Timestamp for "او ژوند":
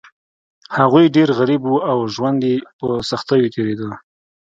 1.91-2.39